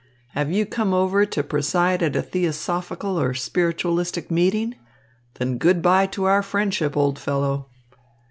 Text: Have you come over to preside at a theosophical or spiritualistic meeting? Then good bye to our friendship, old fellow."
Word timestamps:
Have 0.29 0.51
you 0.51 0.65
come 0.65 0.95
over 0.95 1.27
to 1.27 1.43
preside 1.43 2.01
at 2.01 2.15
a 2.15 2.23
theosophical 2.23 3.19
or 3.19 3.35
spiritualistic 3.35 4.31
meeting? 4.31 4.73
Then 5.35 5.59
good 5.59 5.83
bye 5.83 6.07
to 6.07 6.23
our 6.23 6.41
friendship, 6.41 6.97
old 6.97 7.19
fellow." 7.19 7.67